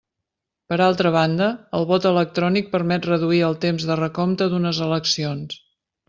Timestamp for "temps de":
3.69-3.99